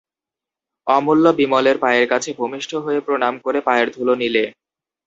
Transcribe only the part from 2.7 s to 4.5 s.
হয়ে প্রণাম করে পায়ের ধুলো নিলে।